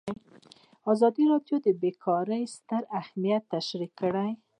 [0.91, 4.29] ازادي راډیو د بیکاري ستر اهميت تشریح کړی.